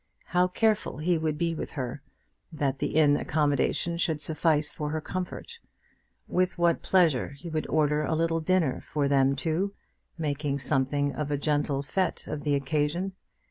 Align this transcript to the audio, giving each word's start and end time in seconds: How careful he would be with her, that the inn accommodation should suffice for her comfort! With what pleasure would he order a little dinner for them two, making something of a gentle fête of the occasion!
How 0.25 0.47
careful 0.47 0.97
he 0.97 1.15
would 1.19 1.37
be 1.37 1.53
with 1.53 1.73
her, 1.73 2.01
that 2.51 2.79
the 2.79 2.95
inn 2.95 3.15
accommodation 3.15 3.97
should 3.97 4.19
suffice 4.19 4.73
for 4.73 4.89
her 4.89 4.99
comfort! 4.99 5.59
With 6.27 6.57
what 6.57 6.81
pleasure 6.81 7.35
would 7.43 7.65
he 7.65 7.69
order 7.69 8.01
a 8.01 8.15
little 8.15 8.39
dinner 8.39 8.81
for 8.81 9.07
them 9.07 9.35
two, 9.35 9.75
making 10.17 10.57
something 10.57 11.15
of 11.15 11.29
a 11.29 11.37
gentle 11.37 11.83
fête 11.83 12.27
of 12.27 12.41
the 12.41 12.55
occasion! 12.55 13.13